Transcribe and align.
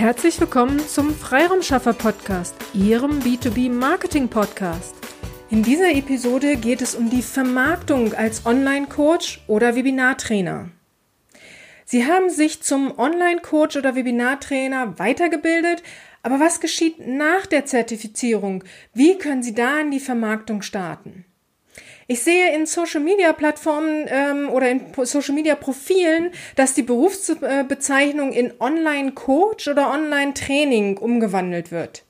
Herzlich 0.00 0.40
willkommen 0.40 0.78
zum 0.80 1.14
Freiraumschaffer 1.14 1.92
Podcast, 1.92 2.54
Ihrem 2.72 3.20
B2B 3.20 3.70
Marketing 3.70 4.28
Podcast. 4.28 4.94
In 5.50 5.62
dieser 5.62 5.90
Episode 5.90 6.56
geht 6.56 6.80
es 6.80 6.94
um 6.94 7.10
die 7.10 7.20
Vermarktung 7.20 8.14
als 8.14 8.46
Online-Coach 8.46 9.42
oder 9.46 9.76
Webinartrainer. 9.76 10.70
Sie 11.84 12.06
haben 12.06 12.30
sich 12.30 12.62
zum 12.62 12.98
Online-Coach 12.98 13.76
oder 13.76 13.94
Webinartrainer 13.94 14.98
weitergebildet, 14.98 15.82
aber 16.22 16.40
was 16.40 16.60
geschieht 16.60 17.06
nach 17.06 17.44
der 17.44 17.66
Zertifizierung? 17.66 18.64
Wie 18.94 19.18
können 19.18 19.42
Sie 19.42 19.54
da 19.54 19.80
in 19.80 19.90
die 19.90 20.00
Vermarktung 20.00 20.62
starten? 20.62 21.26
Ich 22.06 22.22
sehe 22.22 22.54
in 22.54 22.66
Social 22.66 23.00
Media 23.00 23.32
Plattformen 23.32 24.06
ähm, 24.08 24.50
oder 24.50 24.68
in 24.68 24.92
Social 25.04 25.34
Media 25.34 25.54
Profilen, 25.54 26.32
dass 26.56 26.74
die 26.74 26.82
Berufsbezeichnung 26.82 28.32
in 28.32 28.52
Online 28.58 29.12
Coach 29.12 29.68
oder 29.68 29.92
Online 29.92 30.34
Training 30.34 30.98
umgewandelt 30.98 31.70
wird. 31.70 32.04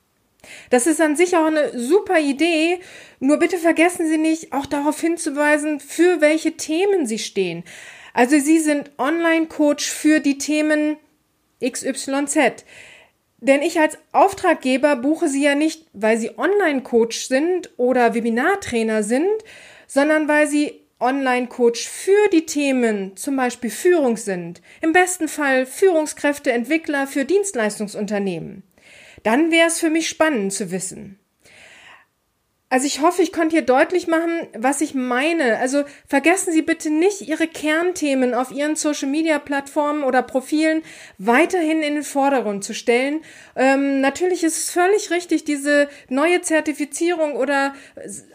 Das 0.70 0.87
ist 0.87 1.01
an 1.01 1.16
sich 1.16 1.37
auch 1.37 1.45
eine 1.45 1.78
super 1.78 2.18
Idee, 2.18 2.80
nur 3.18 3.38
bitte 3.38 3.59
vergessen 3.59 4.09
Sie 4.09 4.16
nicht, 4.16 4.52
auch 4.52 4.66
darauf 4.66 5.01
hinzuweisen, 5.01 5.80
für 5.80 6.20
welche 6.20 6.52
Themen 6.56 7.06
Sie 7.06 7.18
stehen. 7.18 7.62
Also 8.15 8.38
Sie 8.38 8.59
sind 8.59 8.90
Online 8.98 9.46
Coach 9.46 9.90
für 9.90 10.20
die 10.20 10.38
Themen 10.38 10.96
XYZ. 11.62 12.65
Denn 13.40 13.62
ich 13.62 13.80
als 13.80 13.98
Auftraggeber 14.12 14.96
buche 14.96 15.28
Sie 15.28 15.42
ja 15.42 15.54
nicht, 15.54 15.86
weil 15.92 16.18
Sie 16.18 16.38
Online 16.38 16.82
Coach 16.82 17.26
sind 17.26 17.70
oder 17.76 18.14
Webinartrainer 18.14 19.02
sind, 19.02 19.44
sondern 19.86 20.28
weil 20.28 20.46
sie 20.46 20.80
Online-Coach 21.00 21.88
für 21.88 22.28
die 22.32 22.46
Themen, 22.46 23.16
zum 23.16 23.36
Beispiel 23.36 23.70
Führung 23.70 24.16
sind. 24.16 24.60
Im 24.82 24.92
besten 24.92 25.28
Fall 25.28 25.66
Führungskräfte, 25.66 26.52
Entwickler 26.52 27.06
für 27.06 27.24
Dienstleistungsunternehmen. 27.24 28.62
Dann 29.22 29.50
wäre 29.50 29.68
es 29.68 29.80
für 29.80 29.90
mich 29.90 30.09
spannend 30.09 30.52
zu 30.52 30.70
wissen. 30.70 31.18
Also 32.73 32.87
ich 32.87 33.01
hoffe, 33.01 33.21
ich 33.23 33.32
konnte 33.32 33.57
hier 33.57 33.66
deutlich 33.66 34.07
machen, 34.07 34.46
was 34.57 34.80
ich 34.80 34.95
meine. 34.95 35.59
Also 35.59 35.82
vergessen 36.07 36.52
Sie 36.52 36.63
bitte 36.63 36.88
nicht, 36.88 37.21
Ihre 37.23 37.49
Kernthemen 37.49 38.32
auf 38.32 38.52
Ihren 38.52 38.77
Social-Media-Plattformen 38.77 40.04
oder 40.04 40.23
Profilen 40.23 40.82
weiterhin 41.18 41.82
in 41.82 41.95
den 41.95 42.04
Vordergrund 42.04 42.62
zu 42.62 42.73
stellen. 42.73 43.23
Ähm, 43.57 44.01
natürlich 44.01 44.45
ist 44.45 44.57
es 44.57 44.71
völlig 44.71 45.10
richtig, 45.10 45.43
diese 45.43 45.88
neue 46.09 46.43
Zertifizierung 46.43 47.35
oder 47.35 47.74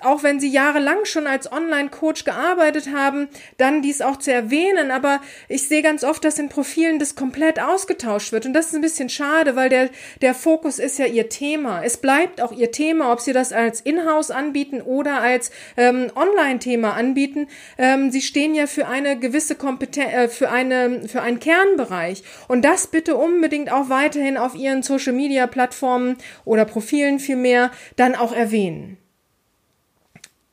auch 0.01 0.21
wenn 0.21 0.41
Sie 0.41 0.49
jahrelang 0.49 1.05
schon 1.05 1.27
als 1.27 1.49
Online-Coach 1.49 2.25
gearbeitet 2.25 2.89
haben, 2.93 3.29
dann 3.57 3.81
dies 3.81 4.01
auch 4.01 4.17
zu 4.17 4.33
erwähnen. 4.33 4.91
Aber 4.91 5.21
ich 5.47 5.65
sehe 5.69 5.81
ganz 5.81 6.03
oft, 6.03 6.25
dass 6.25 6.39
in 6.39 6.49
Profilen 6.49 6.99
das 6.99 7.15
komplett 7.15 7.61
ausgetauscht 7.61 8.33
wird. 8.33 8.45
Und 8.45 8.51
das 8.51 8.67
ist 8.67 8.75
ein 8.75 8.81
bisschen 8.81 9.07
schade, 9.07 9.55
weil 9.55 9.69
der, 9.69 9.89
der 10.21 10.35
Fokus 10.35 10.77
ist 10.77 10.99
ja 10.99 11.05
Ihr 11.05 11.29
Thema. 11.29 11.85
Es 11.85 11.95
bleibt 11.95 12.41
auch 12.41 12.51
Ihr 12.51 12.73
Thema, 12.73 13.13
ob 13.13 13.21
Sie 13.21 13.31
das 13.31 13.53
als 13.53 13.79
Inhouse 13.79 14.24
Kurs 14.25 14.31
anbieten 14.31 14.81
oder 14.81 15.21
als 15.21 15.51
ähm, 15.77 16.11
Online-Thema 16.15 16.93
anbieten. 16.93 17.47
Ähm, 17.77 18.11
sie 18.11 18.21
stehen 18.21 18.55
ja 18.55 18.67
für 18.67 18.87
eine 18.87 19.19
gewisse 19.19 19.55
Kompetenz, 19.55 20.13
äh, 20.13 20.27
für 20.27 20.49
eine, 20.49 21.07
für 21.07 21.21
einen 21.21 21.39
Kernbereich. 21.39 22.23
Und 22.47 22.63
das 22.65 22.87
bitte 22.87 23.15
unbedingt 23.15 23.71
auch 23.71 23.89
weiterhin 23.89 24.37
auf 24.37 24.55
Ihren 24.55 24.83
Social-Media-Plattformen 24.83 26.17
oder 26.43 26.65
Profilen 26.65 27.19
vielmehr 27.19 27.71
dann 27.95 28.15
auch 28.15 28.33
erwähnen. 28.33 28.97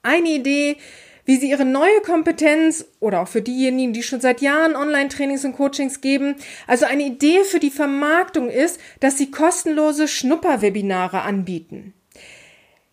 Eine 0.03 0.31
Idee, 0.31 0.77
wie 1.25 1.37
sie 1.37 1.51
ihre 1.51 1.65
neue 1.65 2.01
Kompetenz 2.05 2.85
oder 2.99 3.21
auch 3.21 3.29
für 3.29 3.43
diejenigen, 3.43 3.93
die 3.93 4.03
schon 4.03 4.21
seit 4.21 4.41
Jahren 4.41 4.75
Online-Trainings 4.75 5.45
und 5.45 5.53
Coachings 5.53 6.01
geben, 6.01 6.35
also 6.67 6.85
eine 6.85 7.05
Idee 7.05 7.45
für 7.45 7.61
die 7.61 7.71
Vermarktung 7.71 8.51
ist, 8.51 8.81
dass 8.99 9.19
sie 9.19 9.31
kostenlose 9.31 10.09
Schnupperwebinare 10.09 11.23
anbieten. 11.23 11.95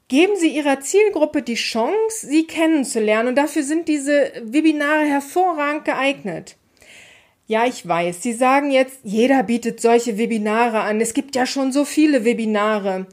Geben 0.09 0.35
Sie 0.37 0.55
Ihrer 0.55 0.81
Zielgruppe 0.81 1.43
die 1.43 1.53
Chance, 1.53 2.25
Sie 2.25 2.47
kennenzulernen 2.47 3.29
und 3.29 3.35
dafür 3.35 3.61
sind 3.61 3.87
diese 3.87 4.31
Webinare 4.43 5.05
hervorragend 5.05 5.85
geeignet. 5.85 6.57
Ja, 7.45 7.67
ich 7.67 7.87
weiß, 7.87 8.23
Sie 8.23 8.33
sagen 8.33 8.71
jetzt, 8.71 8.99
jeder 9.03 9.43
bietet 9.43 9.79
solche 9.79 10.17
Webinare 10.17 10.79
an. 10.81 10.99
Es 10.99 11.13
gibt 11.13 11.35
ja 11.35 11.45
schon 11.45 11.71
so 11.71 11.85
viele 11.85 12.25
Webinare. 12.25 13.05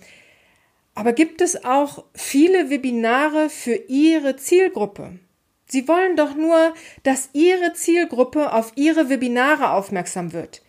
Aber 0.95 1.12
gibt 1.12 1.43
es 1.43 1.67
auch 1.67 2.05
viele 2.15 2.71
Webinare 2.71 3.51
für 3.51 3.75
Ihre 3.89 4.37
Zielgruppe? 4.37 5.19
Sie 5.67 5.87
wollen 5.89 6.17
doch 6.17 6.35
nur, 6.35 6.73
dass 7.03 7.29
Ihre 7.35 7.75
Zielgruppe 7.75 8.55
auf 8.55 8.73
Ihre 8.75 9.11
Webinare 9.11 9.73
aufmerksam 9.73 10.33
wird. 10.33 10.62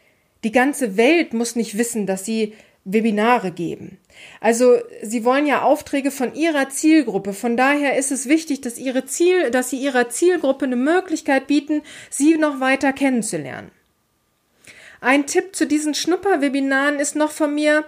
Die 0.44 0.52
ganze 0.52 0.98
Welt 0.98 1.34
muss 1.34 1.56
nicht 1.56 1.78
wissen, 1.78 2.06
dass 2.06 2.26
Sie 2.26 2.54
Webinare 2.84 3.52
geben. 3.52 4.00
Also 4.40 4.78
Sie 5.02 5.26
wollen 5.26 5.48
ja 5.48 5.62
Aufträge 5.62 6.12
von 6.12 6.36
Ihrer 6.36 6.70
Zielgruppe. 6.70 7.34
Von 7.34 7.58
daher 7.58 7.98
ist 7.98 8.12
es 8.12 8.28
wichtig, 8.28 8.62
dass 8.62 8.78
Ihre 8.78 9.06
Ziel, 9.06 9.52
dass 9.52 9.70
Sie 9.70 9.78
Ihrer 9.78 10.10
Zielgruppe 10.10 10.66
eine 10.66 10.76
Möglichkeit 10.76 11.48
bieten, 11.48 11.82
Sie 12.10 12.38
noch 12.38 12.60
weiter 12.60 12.94
kennenzulernen. 12.94 13.72
Ein 15.02 15.26
Tipp 15.28 15.56
zu 15.56 15.68
diesen 15.68 15.94
Schnupperwebinaren 15.94 17.00
ist 17.00 17.16
noch 17.16 17.32
von 17.32 17.54
mir, 17.54 17.86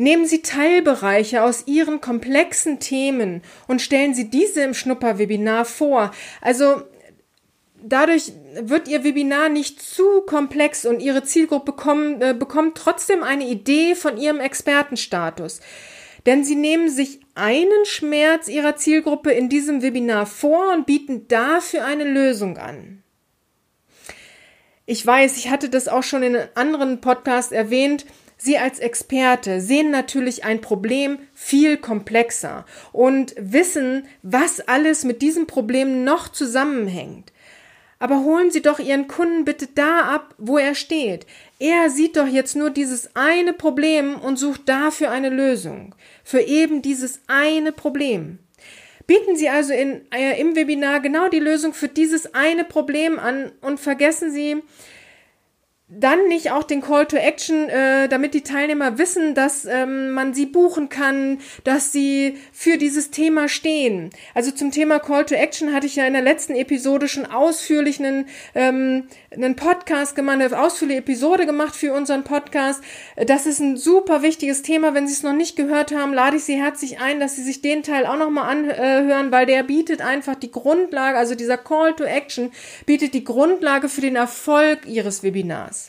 Nehmen 0.00 0.24
Sie 0.24 0.40
Teilbereiche 0.40 1.42
aus 1.42 1.64
Ihren 1.66 2.00
komplexen 2.00 2.80
Themen 2.80 3.42
und 3.68 3.82
stellen 3.82 4.14
Sie 4.14 4.30
diese 4.30 4.62
im 4.62 4.72
Schnupperwebinar 4.72 5.66
vor. 5.66 6.10
Also 6.40 6.84
dadurch 7.82 8.32
wird 8.60 8.88
Ihr 8.88 9.04
Webinar 9.04 9.48
nicht 9.48 9.80
zu 9.80 10.22
komplex 10.22 10.86
und 10.86 11.00
Ihre 11.00 11.22
Zielgruppe 11.22 11.72
bekommen, 11.72 12.20
äh, 12.20 12.34
bekommt 12.34 12.76
trotzdem 12.76 13.22
eine 13.22 13.46
Idee 13.46 13.94
von 13.94 14.16
Ihrem 14.16 14.40
Expertenstatus. 14.40 15.60
Denn 16.26 16.44
Sie 16.44 16.56
nehmen 16.56 16.90
sich 16.90 17.20
einen 17.34 17.84
Schmerz 17.84 18.48
Ihrer 18.48 18.76
Zielgruppe 18.76 19.32
in 19.32 19.48
diesem 19.48 19.82
Webinar 19.82 20.26
vor 20.26 20.72
und 20.72 20.86
bieten 20.86 21.28
dafür 21.28 21.84
eine 21.84 22.04
Lösung 22.04 22.58
an. 22.58 23.02
Ich 24.86 25.06
weiß, 25.06 25.36
ich 25.36 25.50
hatte 25.50 25.68
das 25.68 25.88
auch 25.88 26.02
schon 26.02 26.22
in 26.22 26.34
einem 26.36 26.48
anderen 26.54 27.00
Podcast 27.00 27.52
erwähnt. 27.52 28.06
Sie 28.36 28.58
als 28.58 28.78
Experte 28.78 29.60
sehen 29.60 29.90
natürlich 29.90 30.44
ein 30.44 30.60
Problem 30.60 31.18
viel 31.34 31.76
komplexer 31.76 32.64
und 32.90 33.34
wissen, 33.38 34.06
was 34.22 34.60
alles 34.60 35.04
mit 35.04 35.22
diesem 35.22 35.46
Problem 35.46 36.04
noch 36.04 36.28
zusammenhängt. 36.28 37.32
Aber 38.00 38.24
holen 38.24 38.50
Sie 38.50 38.62
doch 38.62 38.80
Ihren 38.80 39.06
Kunden 39.06 39.44
bitte 39.44 39.68
da 39.72 40.00
ab, 40.06 40.34
wo 40.38 40.56
er 40.58 40.74
steht. 40.74 41.26
Er 41.58 41.90
sieht 41.90 42.16
doch 42.16 42.26
jetzt 42.26 42.56
nur 42.56 42.70
dieses 42.70 43.14
eine 43.14 43.52
Problem 43.52 44.16
und 44.16 44.38
sucht 44.38 44.62
dafür 44.68 45.10
eine 45.10 45.28
Lösung. 45.28 45.94
Für 46.24 46.40
eben 46.40 46.80
dieses 46.80 47.20
eine 47.28 47.72
Problem. 47.72 48.38
Bieten 49.06 49.36
Sie 49.36 49.50
also 49.50 49.74
in, 49.74 50.00
äh, 50.12 50.40
im 50.40 50.56
Webinar 50.56 51.00
genau 51.00 51.28
die 51.28 51.40
Lösung 51.40 51.74
für 51.74 51.88
dieses 51.88 52.34
eine 52.34 52.64
Problem 52.64 53.18
an 53.18 53.52
und 53.60 53.78
vergessen 53.78 54.32
Sie 54.32 54.62
dann 55.92 56.28
nicht 56.28 56.52
auch 56.52 56.62
den 56.62 56.82
Call 56.82 57.06
to 57.06 57.16
Action, 57.16 57.68
äh, 57.68 58.08
damit 58.08 58.32
die 58.34 58.42
Teilnehmer 58.42 58.96
wissen, 58.96 59.34
dass 59.34 59.64
ähm, 59.64 60.12
man 60.12 60.34
sie 60.34 60.46
buchen 60.46 60.88
kann, 60.88 61.38
dass 61.64 61.90
sie 61.90 62.38
für 62.52 62.78
dieses 62.78 63.10
Thema 63.10 63.48
stehen. 63.48 64.10
Also 64.32 64.52
zum 64.52 64.70
Thema 64.70 65.00
Call 65.00 65.26
to 65.26 65.34
Action 65.34 65.74
hatte 65.74 65.86
ich 65.86 65.96
ja 65.96 66.06
in 66.06 66.12
der 66.12 66.22
letzten 66.22 66.54
Episode 66.54 67.08
schon 67.08 67.26
ausführlich 67.26 67.98
einen, 67.98 68.26
ähm, 68.54 69.08
einen 69.32 69.56
Podcast 69.56 70.14
gemacht, 70.14 70.40
eine 70.40 70.60
ausführliche 70.60 71.00
Episode 71.00 71.44
gemacht 71.44 71.74
für 71.74 71.92
unseren 71.92 72.22
Podcast. 72.22 72.84
Das 73.16 73.46
ist 73.46 73.58
ein 73.58 73.76
super 73.76 74.22
wichtiges 74.22 74.62
Thema. 74.62 74.94
Wenn 74.94 75.08
Sie 75.08 75.14
es 75.14 75.24
noch 75.24 75.32
nicht 75.32 75.56
gehört 75.56 75.92
haben, 75.92 76.14
lade 76.14 76.36
ich 76.36 76.44
Sie 76.44 76.54
herzlich 76.54 77.00
ein, 77.00 77.18
dass 77.18 77.34
Sie 77.34 77.42
sich 77.42 77.62
den 77.62 77.82
Teil 77.82 78.06
auch 78.06 78.16
nochmal 78.16 78.48
anhören, 78.48 79.32
weil 79.32 79.46
der 79.46 79.64
bietet 79.64 80.02
einfach 80.02 80.36
die 80.36 80.52
Grundlage, 80.52 81.18
also 81.18 81.34
dieser 81.34 81.58
Call 81.58 81.94
to 81.96 82.04
Action 82.04 82.52
bietet 82.86 83.12
die 83.12 83.24
Grundlage 83.24 83.88
für 83.88 84.02
den 84.02 84.14
Erfolg 84.14 84.86
Ihres 84.86 85.24
Webinars. 85.24 85.79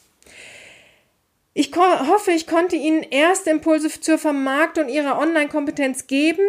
Ich 1.54 1.70
hoffe, 1.76 2.32
ich 2.32 2.48
konnte 2.48 2.78
Ihnen 2.78 3.04
erste 3.04 3.50
Impulse 3.50 3.90
zur 4.00 4.18
Vermarktung 4.18 4.88
Ihrer 4.88 5.20
Online-Kompetenz 5.20 6.08
geben. 6.08 6.46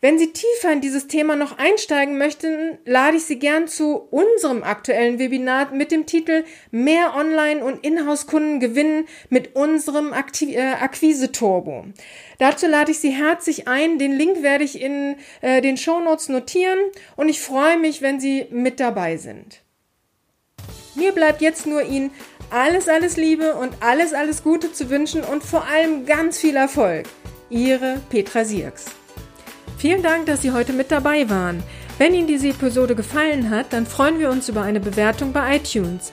Wenn 0.00 0.18
Sie 0.18 0.32
tiefer 0.32 0.72
in 0.72 0.80
dieses 0.80 1.06
Thema 1.06 1.36
noch 1.36 1.58
einsteigen 1.58 2.18
möchten, 2.18 2.76
lade 2.84 3.18
ich 3.18 3.26
Sie 3.26 3.38
gern 3.38 3.68
zu 3.68 4.08
unserem 4.10 4.64
aktuellen 4.64 5.20
Webinar 5.20 5.72
mit 5.72 5.92
dem 5.92 6.04
Titel 6.04 6.42
Mehr 6.72 7.14
Online- 7.14 7.64
und 7.64 7.84
Inhouse-Kunden 7.86 8.58
gewinnen 8.58 9.06
mit 9.28 9.54
unserem 9.54 10.12
Aktiv 10.12 10.56
äh, 10.56 10.72
Akquise-Turbo. 10.80 11.84
Dazu 12.38 12.66
lade 12.66 12.90
ich 12.90 12.98
Sie 12.98 13.10
herzlich 13.10 13.68
ein. 13.68 14.00
Den 14.00 14.10
Link 14.10 14.42
werde 14.42 14.64
ich 14.64 14.80
in 14.80 15.14
äh, 15.42 15.60
den 15.60 15.76
Show 15.76 16.00
Notes 16.00 16.28
notieren 16.28 16.78
und 17.14 17.28
ich 17.28 17.40
freue 17.40 17.78
mich, 17.78 18.02
wenn 18.02 18.18
Sie 18.18 18.46
mit 18.50 18.80
dabei 18.80 19.16
sind. 19.16 19.62
Mir 20.96 21.12
bleibt 21.12 21.40
jetzt 21.40 21.66
nur 21.66 21.82
Ihnen 21.82 22.10
alles, 22.50 22.88
alles 22.88 23.16
Liebe 23.16 23.54
und 23.54 23.74
alles, 23.80 24.12
alles 24.12 24.42
Gute 24.42 24.72
zu 24.72 24.90
wünschen 24.90 25.22
und 25.22 25.42
vor 25.42 25.66
allem 25.66 26.06
ganz 26.06 26.38
viel 26.38 26.56
Erfolg. 26.56 27.06
Ihre 27.48 28.00
Petra 28.10 28.44
Sierks. 28.44 28.86
Vielen 29.78 30.02
Dank, 30.02 30.26
dass 30.26 30.42
Sie 30.42 30.52
heute 30.52 30.72
mit 30.72 30.90
dabei 30.90 31.30
waren. 31.30 31.62
Wenn 31.98 32.14
Ihnen 32.14 32.26
diese 32.26 32.48
Episode 32.48 32.94
gefallen 32.94 33.50
hat, 33.50 33.72
dann 33.72 33.86
freuen 33.86 34.18
wir 34.18 34.30
uns 34.30 34.48
über 34.48 34.62
eine 34.62 34.80
Bewertung 34.80 35.32
bei 35.32 35.56
iTunes. 35.56 36.12